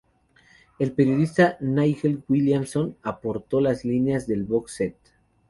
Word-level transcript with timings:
El 0.79 0.93
periodista 0.93 1.57
Nigel 1.59 2.23
Williamson 2.27 2.97
aporto 3.03 3.61
las 3.61 3.85
líneas 3.85 4.25
del 4.25 4.45
box 4.45 4.73
set. 4.77 4.95